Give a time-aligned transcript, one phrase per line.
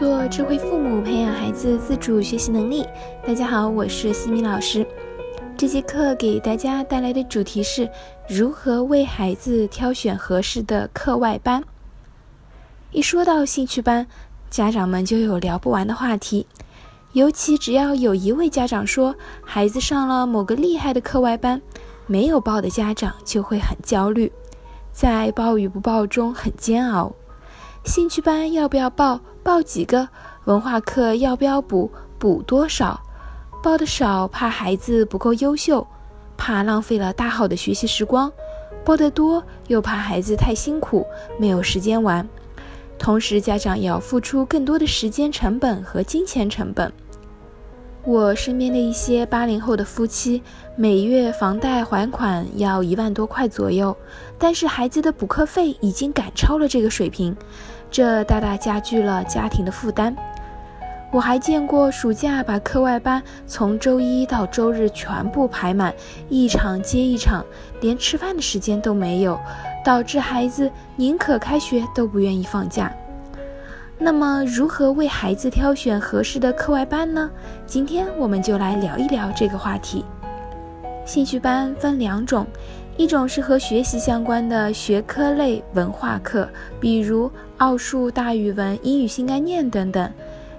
[0.00, 2.86] 做智慧父母，培养孩子自主学习能力。
[3.22, 4.86] 大家好，我是西米老师。
[5.58, 7.86] 这节课给大家带来的主题是
[8.26, 11.62] 如何为孩子挑选合适的课外班。
[12.92, 14.06] 一说到兴趣班，
[14.48, 16.46] 家长们就有聊不完的话题。
[17.12, 19.14] 尤其只要有一位家长说
[19.44, 21.60] 孩子上了某个厉害的课外班，
[22.06, 24.32] 没有报的家长就会很焦虑，
[24.90, 27.12] 在报与不报中很煎熬。
[27.84, 29.20] 兴趣班要不要报？
[29.42, 30.08] 报几个？
[30.44, 31.90] 文化课要不要补？
[32.18, 33.00] 补多少？
[33.62, 35.86] 报的少怕孩子不够优秀，
[36.36, 38.30] 怕浪费了大好的学习时光；
[38.84, 41.06] 报的多又怕孩子太辛苦，
[41.38, 42.26] 没有时间玩。
[42.98, 46.92] 同时，家长也要付出更多的时间成本和金钱成本。
[48.02, 50.42] 我身边的一些八零后的夫妻，
[50.74, 53.94] 每月房贷还款要一万多块左右，
[54.38, 57.36] 但是孩子的补课费已经赶超了这个水平，
[57.90, 60.16] 这大大加剧了家庭的负担。
[61.12, 65.92] 我还见过暑假把课外班从周一到周日全部排满，
[66.30, 67.44] 一场接一场，
[67.82, 69.38] 连吃饭的时间都没有，
[69.84, 72.90] 导致孩子宁可开学都不愿意放假。
[74.02, 77.30] 那么，如何为孩子挑选合适的课外班呢？
[77.66, 80.06] 今天我们就来聊一聊这个话题。
[81.04, 82.46] 兴趣班分两种，
[82.96, 86.48] 一种是和学习相关的学科类文化课，
[86.80, 90.08] 比如奥数、大语文、英语新概念等等；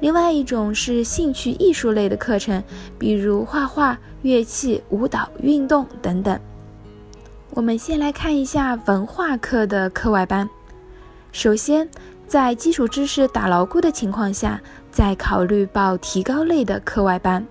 [0.00, 2.64] 另外一种是兴趣艺术类的课程，
[2.98, 6.40] 比如画画、乐器、舞蹈、运动等等。
[7.50, 10.48] 我们先来看一下文化课的课外班，
[11.32, 11.86] 首先。
[12.26, 14.60] 在基础知识打牢固的情况下，
[14.90, 17.46] 再考虑报提高类的课外班。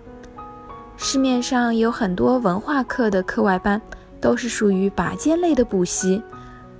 [0.97, 3.81] 市面上有很多文化课的课外班，
[4.19, 6.21] 都是属于拔尖类的补习。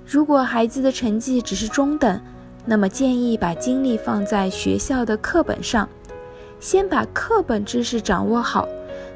[0.04, 2.20] 如果孩子的成绩只是中等，
[2.66, 5.88] 那么建议把精力放在学校的课本上，
[6.60, 8.68] 先把课本知识掌握好，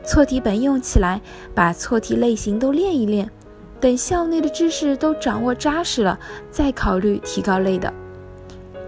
[0.04, 1.20] 错题本用起来，
[1.54, 3.30] 把错题类型都练一练。
[3.78, 6.18] 等校内的知识都掌握扎实了，
[6.50, 7.92] 再考虑提高类的。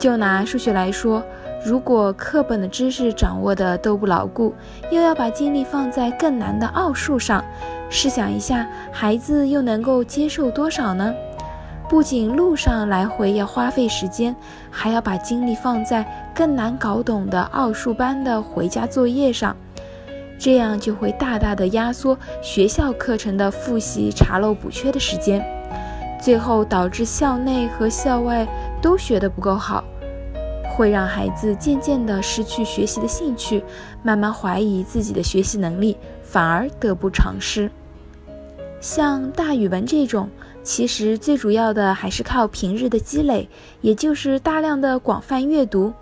[0.02, 1.22] 就拿数学来说，
[1.64, 4.52] 如果课本的知识掌握的都不牢固，
[4.90, 7.44] 又要把精力放在更难的奥数上，
[7.88, 11.14] 试想一下，孩子又能够接受多少呢？
[11.88, 14.34] 不仅路上来回要花费时间，
[14.72, 19.56] 还要把精力放在更难搞懂的奥数班的回家作业上，
[20.36, 25.40] 这样就会大大的压缩学校课程的复习、查漏补缺的时间，
[26.20, 28.44] 最后导致校内和校外
[28.82, 29.82] 都学得不够好。
[30.74, 33.62] 会让孩子渐渐地失去学习的兴趣，
[34.02, 37.70] 慢慢怀疑自己的学习能力，反而得不偿失。
[38.80, 40.28] 像大语文这种，
[40.62, 43.48] 其实最主要的还是靠平日的积累，
[43.82, 45.92] 也就是大量的广泛阅读。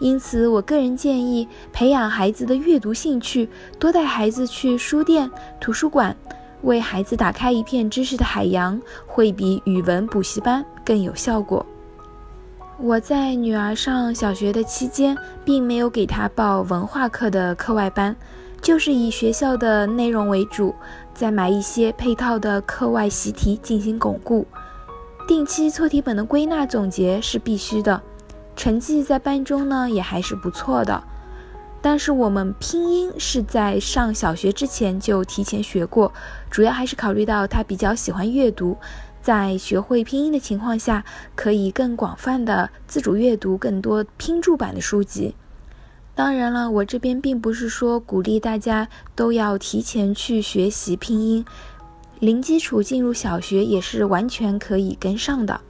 [0.00, 3.48] 因此，我个人建议培养孩子的阅读兴趣，
[3.78, 6.14] 多带孩子去书店、图书馆，
[6.62, 11.64] 为孩子打开一片知识的海洋，会比语文补习班更有效果。
[12.82, 15.14] 我在女儿上小学的期间，
[15.44, 18.16] 并没有给她报文化课的课外班，
[18.62, 20.74] 就是以学校的内容为主，
[21.12, 24.46] 再买一些配套的课外习题进行巩固。
[25.28, 28.00] 定期错题本的归纳总结是必须的，
[28.56, 31.02] 成绩在班中呢也还是不错的。
[31.82, 36.10] 但是我们拼音是在上小学之前就提前学过，
[36.50, 38.74] 主要还是考虑到他比较喜欢阅读。
[39.22, 41.04] 在学会拼音的情况下，
[41.34, 45.34] 可以更广泛的自主阅读更多拼注版的书籍。
[46.14, 51.44] 当然了，我这边并不是说鼓励大家都要提前去学习拼音，
[52.18, 55.60] 零基础进入小学也是完全可以跟上的。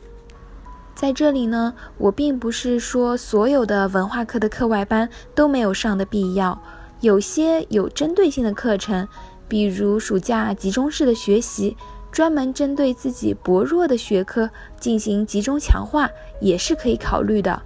[0.94, 6.60] 在这里呢，我并不是说所有的文化课的课外班都没有上的必要，
[7.00, 9.08] 有些有针对性的课程，
[9.48, 11.76] 比如暑假集中式的学习。
[12.12, 16.10] 专门针对自己薄弱的学科进行集中强化，
[16.40, 17.62] 也是可以考虑的，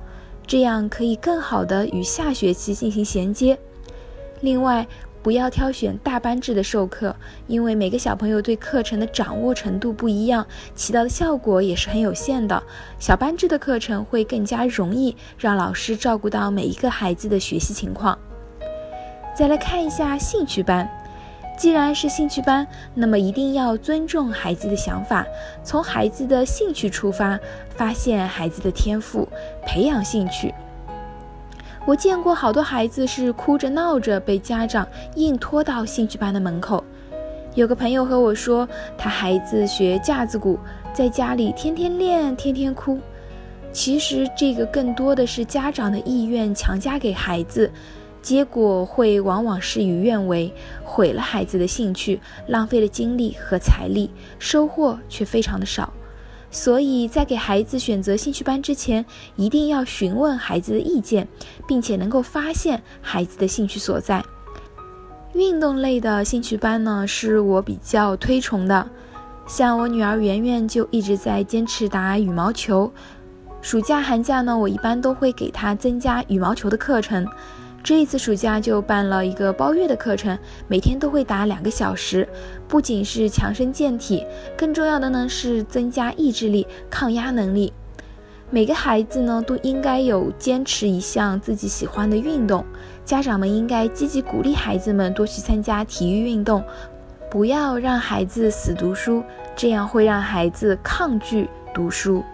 [0.46, 3.58] 这样可以更好的与下学期进行衔接。
[4.40, 4.86] 另外，
[5.22, 12.62] 不要挑选大班制的授课，因为每个小朋友对课程的掌握程度不一样，起到的效果也是很有限的。
[12.98, 18.18] 小班制的课程会更加容易让老师照顾到每一个孩子的学习情况。
[19.34, 20.86] 再来看一下兴趣班。
[21.56, 25.24] 既然是兴趣班，那么一定要尊重孩子的想法，
[25.62, 27.38] 从孩子的兴趣出发，
[27.76, 29.28] 发现孩子的天赋，
[29.64, 30.52] 培养兴趣。
[31.86, 34.86] 我见过好多孩子是哭着闹着被家长
[35.16, 36.82] 硬拖到兴趣班的门口。
[37.54, 38.68] 有个朋友和我说，
[38.98, 40.58] 他孩子学架子鼓，
[40.92, 42.98] 在家里天天练，天天哭。
[43.70, 47.70] 其实这个更多的是家长的意愿强加给孩子，
[48.24, 50.50] 结果会往往事与愿违，
[50.82, 52.18] 毁了孩子的兴趣，
[52.48, 55.92] 浪费了精力和财力，收获却非常的少。
[56.50, 59.04] 所以在给孩子选择兴趣班之前，
[59.36, 61.28] 一定要询问孩子的意见，
[61.68, 64.24] 并且能够发现孩子的兴趣所在。
[65.34, 68.88] 运动类的兴趣班呢，是我比较推崇的。
[69.46, 72.90] 像我女儿圆圆就一直在坚持打羽毛球。
[73.60, 77.28] 暑假、寒假呢，我一般都会给她增加羽毛球的课程。
[77.84, 82.26] 这一次暑假就办了一个包月的课程，每天都会打两个小时。
[82.66, 84.24] 不仅是强身健体，
[84.56, 87.70] 更重要的呢是增加意志力、抗压能力。
[88.48, 92.64] 每个孩子呢都应该有坚持一项自己喜欢的运动，
[93.04, 96.64] 家长们应该积极鼓励孩子们多去参加体育运动，
[97.30, 99.22] 不要让孩子死读书，
[99.54, 102.24] 这样会让孩子抗拒读书。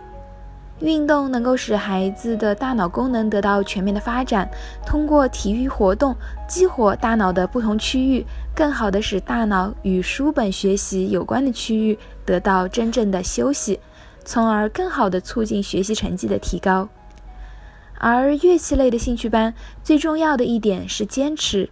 [0.81, 4.49] 运动能够使孩子的大脑功能得到全面的发展，
[4.87, 6.17] 通过体育活动
[6.49, 8.25] 激活大脑的不同区域，
[8.55, 13.79] 更好的使大脑与书本学习有关的区域得到真正的休息，
[14.25, 16.89] 从而更好的促进学习成绩的提高。
[17.99, 19.53] 而乐器类的兴趣班
[19.85, 21.69] 最重要的一点是坚持，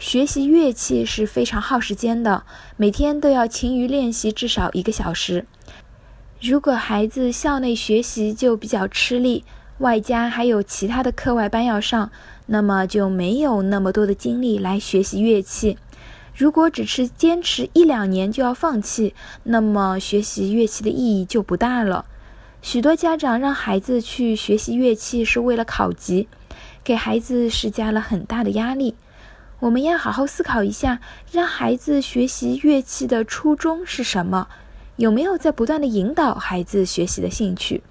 [0.00, 2.42] 学习乐器是非常耗时间的，
[2.76, 5.46] 每天都要勤于练习至少一个小时。
[6.40, 9.44] 如果孩子校内学习就比较吃力，
[9.78, 12.12] 外加还有其他的课外班要上，
[12.46, 15.76] 那么就没有那么多的精力来学习乐器。
[16.36, 22.04] 如果只是坚持一两年就要放弃，那么学习乐器的意义就不大了。
[22.62, 26.28] 许多家长让孩子去学习乐器是为了考级，
[26.84, 28.94] 给孩子施加了很大的压力。
[29.58, 31.00] 我们要好好思考一下，
[31.32, 34.46] 让孩子学习乐器的初衷是什么？
[34.98, 37.84] 有没有在不断的引导孩子学习的兴趣？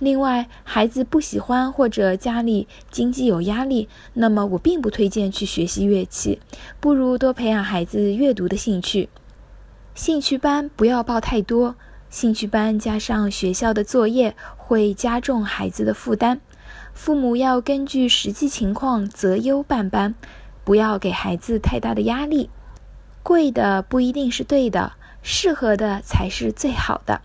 [0.00, 6.40] 另外，孩子不喜欢或者家里经济有压力，那么我并不推荐去学习乐器，
[6.80, 9.08] 不如多培养孩子阅读的兴趣。
[9.94, 11.76] 兴趣班不要报太多，
[12.10, 16.40] 兴趣班加上学校的作业会加重孩子的负担，
[16.92, 20.16] 父母要根据实际情况择优办班，
[20.64, 22.50] 不要给孩子太大的压力。
[23.22, 24.94] 贵的不一定是对的。
[25.22, 27.20] 适合的才是最好的。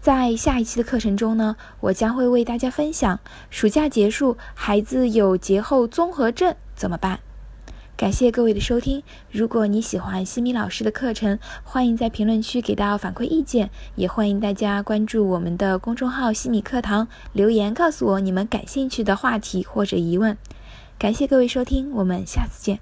[0.00, 3.18] 在下一期的课程中呢，我将会为大家分享
[3.50, 7.20] 暑假结束，孩子有节后综合症怎么办。
[7.96, 9.02] 感谢各位的收听。
[9.28, 20.38] 如果你喜欢西米老师的课程，欢迎在评论区给到反馈意见，也欢迎大家关注我们的公众号西米课堂，留言告诉我你们感兴趣的话题或者疑问。
[20.96, 22.78] 感谢各位收听，我们下次见。